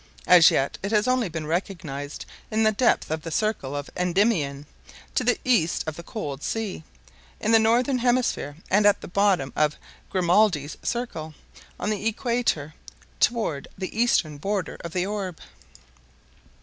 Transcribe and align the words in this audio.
As 0.25 0.49
yet 0.49 0.79
it 0.81 0.89
has 0.91 1.07
only 1.07 1.29
been 1.29 1.45
recognized 1.45 2.25
in 2.49 2.63
the 2.63 2.71
depths 2.71 3.11
of 3.11 3.21
the 3.21 3.29
circle 3.29 3.75
of 3.75 3.87
Endymion, 3.95 4.65
to 5.13 5.23
the 5.23 5.37
east 5.45 5.83
of 5.85 5.95
the 5.95 6.01
"Cold 6.01 6.41
Sea," 6.41 6.83
in 7.39 7.51
the 7.51 7.59
northern 7.59 7.99
hemisphere, 7.99 8.55
and 8.71 8.87
at 8.87 9.01
the 9.01 9.07
bottom 9.07 9.53
of 9.55 9.77
Grimaldi's 10.09 10.75
circle, 10.81 11.35
on 11.79 11.91
the 11.91 12.07
equator, 12.07 12.73
toward 13.19 13.67
the 13.77 13.95
eastern 13.95 14.39
border 14.39 14.79
of 14.83 14.91
the 14.93 15.05
orb. 15.05 15.37